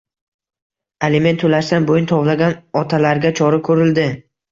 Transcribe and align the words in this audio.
Aliment 1.07 1.37
to‘lashdan 1.43 1.85
bo‘yin 1.89 2.07
tovlagan 2.13 2.55
otalarga 2.81 3.33
chora 3.41 3.61
ko‘rilding 3.69 4.17